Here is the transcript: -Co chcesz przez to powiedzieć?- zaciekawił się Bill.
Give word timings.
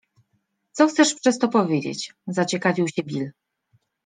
-Co 0.75 0.87
chcesz 0.87 1.15
przez 1.15 1.37
to 1.39 1.47
powiedzieć?- 1.47 2.13
zaciekawił 2.27 2.87
się 2.87 3.03
Bill. 3.03 3.31